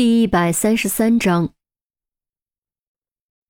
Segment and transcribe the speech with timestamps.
[0.00, 1.52] 第一百三十三章，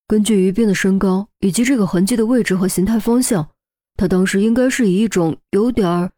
[0.09, 3.51] 根据于斌的身高以及这个痕迹的位置和形态方向，
[3.95, 6.11] 他当时应该是以一种有点儿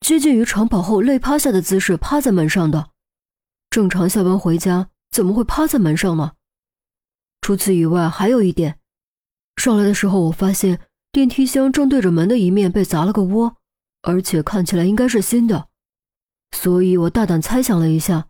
[0.00, 2.90] 接近于长跑后累趴下的姿势趴在门上的。
[3.70, 6.32] 正常下班回家怎么会趴在门上呢？
[7.40, 8.80] 除此以外，还有一点，
[9.54, 10.80] 上来的时候我发现
[11.12, 13.56] 电梯箱正对着门的一面被砸了个窝，
[14.02, 15.68] 而且看起来应该是新的，
[16.50, 18.26] 所以我大胆猜想了一下。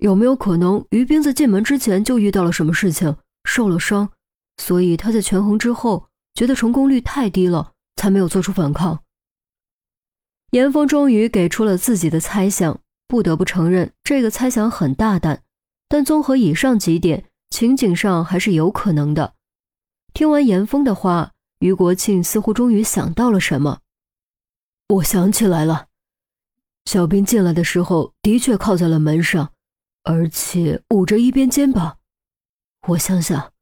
[0.00, 4.10] 有没有可能于斌在进门之前就遇到了什么事情，受了伤，
[4.58, 9.02] 所以他在权衡之后觉得成功率太低了，才没有做出反抗？
[10.50, 15.42] 严峰终于给出了自己的猜想，不得不承认这个猜想很大胆，
[15.88, 19.34] 但综合以上几点，情景上还是有可能的。
[20.12, 23.80] 听完严峰的话，于国庆似乎终于想到了什么。
[24.88, 25.88] 我想起来了，
[26.84, 29.52] 小兵进来的时候的确靠在了门上。
[30.08, 31.98] 而且捂着一边肩膀，
[32.86, 33.52] 我想想，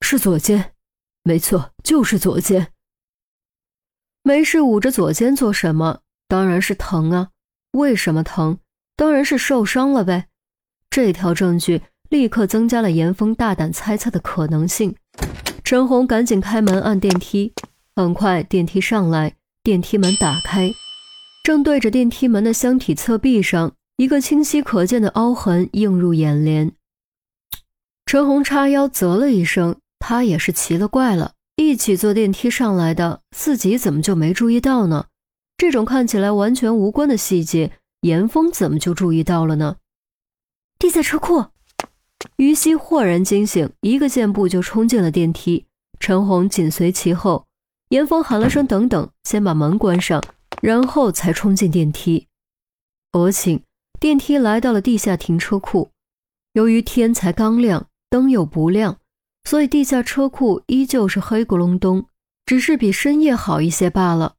[0.00, 0.74] 是左肩，
[1.24, 2.72] 没错，就是左肩。
[4.22, 6.02] 没事捂着左肩做什么？
[6.28, 7.30] 当然是疼啊！
[7.72, 8.60] 为什么疼？
[8.94, 10.28] 当然是受伤了呗。
[10.88, 14.94] 这条证据立刻增加了严峰大胆猜测的可能性。
[15.64, 17.52] 陈红赶紧开门按电梯，
[17.96, 19.34] 很快电梯上来，
[19.64, 20.70] 电梯门打开，
[21.42, 23.74] 正对着电梯门的箱体侧壁上。
[23.96, 26.72] 一个清晰可见的凹痕映入眼帘，
[28.06, 35.06] 陈红叉腰啧了一声，他也是奇了怪了，一起坐电梯上来的，自己怎么就没注意到呢？
[35.56, 39.76] 这种看起来完全无关的细节，严峰怎么就注意到了呢？
[40.78, 41.44] 地下车库，
[42.36, 45.66] 于西豁然惊醒，一个箭步就冲进了电梯，
[46.00, 47.46] 陈红紧随其后。
[47.90, 50.20] 严峰喊了声“等等”，先把门关上，
[50.62, 52.26] 然后才冲进电梯。
[53.12, 53.62] 我请。
[54.02, 55.92] 电梯来到了地下停车库，
[56.54, 58.96] 由于天才刚亮，灯又不亮，
[59.44, 62.06] 所以地下车库依旧是黑咕隆咚，
[62.44, 64.34] 只是比深夜好一些罢了。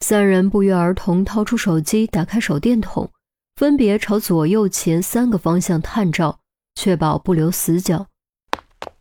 [0.00, 3.10] 三人不约而同掏出手机，打开手电筒，
[3.56, 6.40] 分别朝左右前三个方向探照，
[6.74, 8.06] 确保不留死角。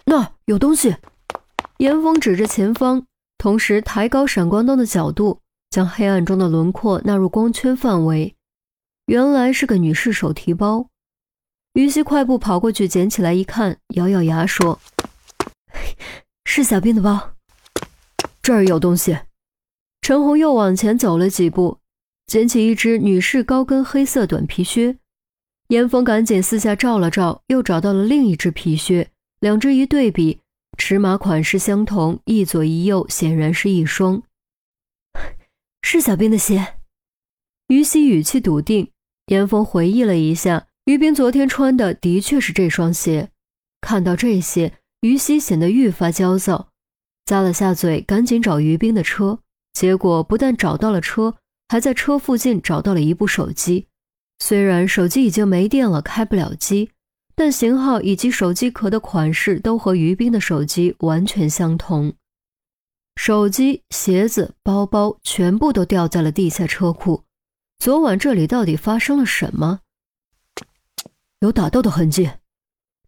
[0.04, 0.98] 那有东西！
[1.78, 3.06] 严峰指着前方，
[3.38, 5.40] 同时抬高闪光灯的角度，
[5.70, 8.36] 将黑暗中的轮廓纳入光圈范围。
[9.08, 10.88] 原来是个女士手提包，
[11.74, 14.80] 于西快步跑过去捡起来一看，咬咬牙说
[16.46, 17.34] ：“是小兵的包，
[18.42, 19.20] 这儿有东西。”
[20.00, 21.80] 陈红又往前走了几步，
[22.28, 24.98] 捡起一只女士高跟黑色短皮靴。
[25.68, 29.10] 严峰赶紧四下照了照，又找到了另一只皮靴，
[29.42, 30.40] 两只一对比，
[30.78, 34.24] 尺码款式相同，一左一右，显然是一双，
[35.84, 36.76] 是小兵的鞋。
[37.68, 38.93] 于西语气笃定。
[39.28, 43.30] 严峰回忆了一下，于斌昨天穿的的确是这双鞋。
[43.80, 46.70] 看到这些，于西显得愈发焦躁，
[47.26, 49.40] 咂了下嘴，赶紧找于斌的车。
[49.74, 51.36] 结果不但找到了车，
[51.68, 53.88] 还在车附近找到了一部手机。
[54.40, 56.92] 虽然手机已经没电了，开不了机，
[57.34, 62.14] 但型号以及手机壳的款式都和于斌的手机完全相同。
[63.16, 67.24] 手机、鞋子、包包全部都掉在了地下车库。
[67.84, 69.82] 昨晚这里到底发生了什么？
[71.42, 72.32] 有打斗的痕迹。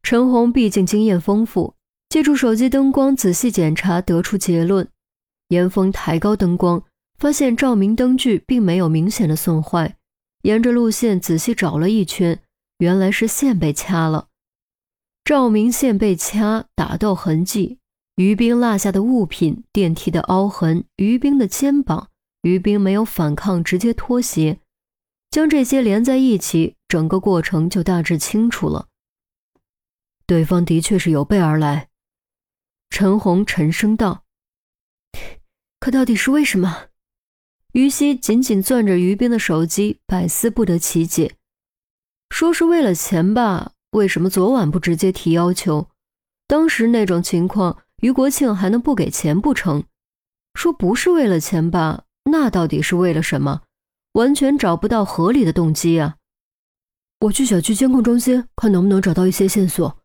[0.04, 1.76] 陈红毕竟经验丰富，
[2.10, 4.86] 借助手机灯光仔细检查，得出结论。
[5.48, 6.84] 严峰抬高灯光，
[7.18, 9.96] 发现照明灯具并没有明显的损坏。
[10.42, 12.42] 沿着路线仔细找了一圈，
[12.80, 14.28] 原来是线被掐了。
[15.24, 17.80] 照明线被掐，打斗痕迹，
[18.18, 22.10] 于冰落下的物品，电梯的凹痕，于冰的肩膀，
[22.42, 24.60] 于冰没有反抗，直接脱鞋。
[25.36, 28.88] 将这些连在一起，整个过程就大致清楚了。
[30.26, 31.90] 对方的确是有备而来，
[32.90, 34.24] 陈红沉声道
[35.78, 36.86] ：“可到底是为什么？”
[37.74, 41.36] 于西紧紧攥着于斌的手机，百思不得其解。
[42.30, 45.90] 说是为了钱吧，为什么昨晚不直接提要求？
[46.48, 49.84] 当时那种情况，于国庆还能不给钱不成？
[50.54, 53.64] 说不是为了钱吧，那到底是为了什么？
[54.16, 56.16] 完全找不到合理的动机啊！
[57.20, 59.98] 我去小区监控中心看能不能找到一些线索。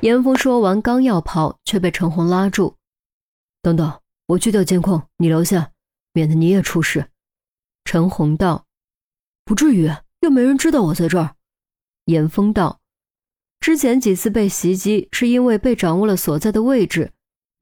[0.00, 2.76] 严峰说完，刚要跑，却被陈红拉住。
[3.60, 5.72] 等等，我去调监控，你留下，
[6.14, 7.10] 免得你也出事。
[7.84, 8.64] 陈红道
[9.44, 9.90] ：“不至于，
[10.20, 11.36] 又没人知道我在这儿。”
[12.06, 12.80] 严峰道
[13.60, 17.12] ：“之前几次被袭击，是因为被掌握了所在的位置，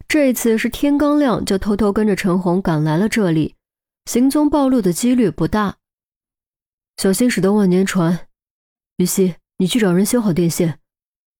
[0.06, 3.56] 这一次是天刚亮就偷偷跟着陈红赶来了这里。”
[4.06, 5.78] 行踪暴露的几率不大，
[6.96, 8.28] 小心驶得万年船。
[8.98, 10.78] 于西，你去找人修好电线，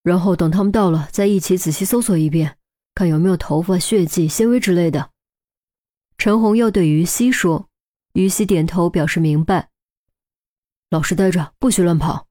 [0.02, 2.56] 然后等他们到了，再一起仔细搜索一遍，
[2.94, 5.10] 看有没有头发、血迹、纤维之类的。
[6.16, 7.68] 陈红又对于西说，
[8.14, 9.68] 于西点头表示明白。
[10.90, 12.26] 老实待着，不许乱跑。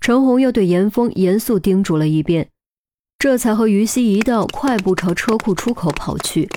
[0.00, 2.50] 陈红又对严峰严肃叮嘱了一遍，
[3.18, 6.48] 这才和于西一道快步朝车库出口跑去。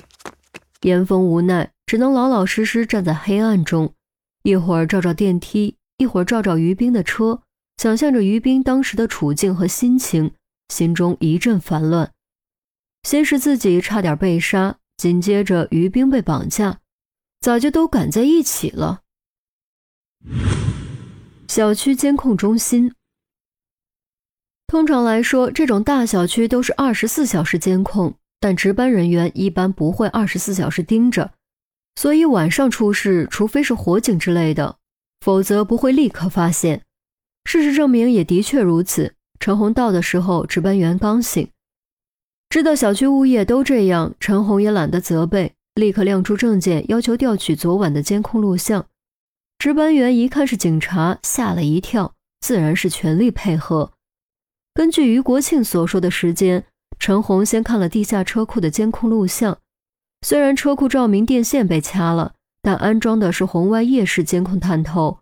[0.82, 3.94] 严峰无奈，只能老老实实站在黑暗中，
[4.42, 7.42] 一会儿照照电梯，一会儿照照于冰的车，
[7.76, 10.32] 想象着于冰当时的处境和心情，
[10.68, 12.10] 心中一阵烦乱。
[13.02, 14.78] 先是自己差点被杀。
[14.96, 16.78] 紧接着，于冰被绑架，
[17.40, 19.02] 咋就都赶在一起了？
[21.48, 22.94] 小区监控中心，
[24.68, 31.32] 通常来说，这种大小区都是二十四小时监控，但值班人员一般不会二十四小时盯着，
[31.96, 34.76] 所以晚上出事，除非是火警之类的，
[35.20, 36.82] 否则不会立刻发现。
[37.44, 39.14] 事实证明，也的确如此。
[39.38, 41.50] 陈红到的时候，值班员刚醒。
[42.48, 48.86] 知道小区物业都这样，陈红也懒得责备，立刻亮出证件，要求调取昨晚的监控录像。
[49.58, 53.92] 值班员一看是警察，吓了一跳，自然是全力配合。
[54.72, 56.64] 根据于国庆所说的时间，
[56.98, 59.58] 陈红先看了地下车库的监控录像。
[60.24, 62.32] 虽然车库照明电线被掐了，
[62.62, 65.18] 但安装的是红外夜视监控探头，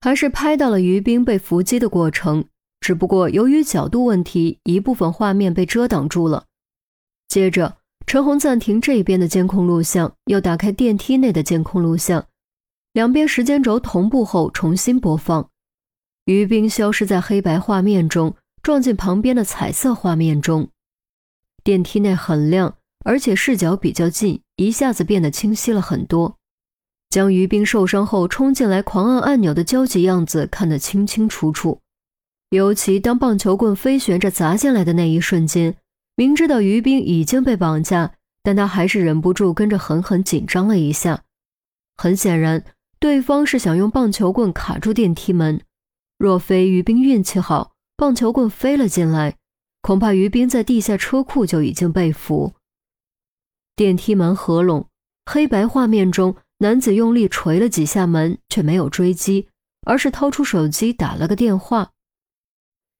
[0.00, 2.44] 还是拍到了于冰被伏击的过程。
[2.80, 6.44] 只不过由于角度问题，一部分画面被遮挡住了。
[7.26, 12.24] 接着，陈红暂停这边的监控录像，又打开电梯内的监控录像，
[12.92, 15.50] 两边时间轴同步后重新播放。
[16.26, 20.68] 于冰消失在黑白画面中，撞进旁边的彩色画面中。
[21.64, 26.36] 电梯内很亮，而且视角比较近，一下子变得清晰了很多，
[27.08, 31.78] 将于冰受伤后冲进来狂按按钮的焦急样子看得清清楚楚。
[32.50, 35.76] 尤其当棒球棍飞旋着砸进来的那一瞬间。
[36.16, 41.22] 明知道于冰已经被绑架，但他还是忍不住跟着狠狠紧张了一下。
[41.96, 42.64] 很显然，
[42.98, 45.60] 对方是想用棒球棍卡住电梯门。
[46.18, 49.36] 若非于冰运气好，棒球棍飞了进来，
[49.80, 52.54] 恐怕于冰在地下车库就已经被俘。
[53.76, 54.88] 电梯门合拢，
[55.26, 59.48] 黑白画面中，男子用力捶了几下门，却没有追击，
[59.82, 61.92] 而是掏出手机打了个电话。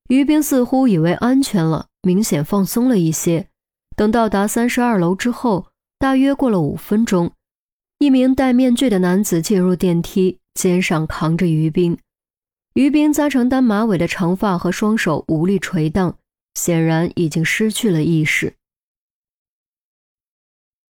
[0.08, 1.86] 于冰似乎以为安全了。
[2.02, 3.48] 明显放松了一些。
[3.96, 5.66] 等到达三十二楼之后，
[5.98, 7.32] 大约过了五分钟，
[7.98, 11.98] 一名戴面具的男子进入电梯，肩上扛着于冰。
[12.74, 16.16] 于冰扎成单马尾的长发和双手无力垂荡，
[16.54, 18.54] 显然已经失去了意识。